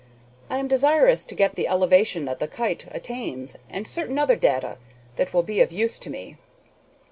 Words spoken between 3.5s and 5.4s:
and certain other data that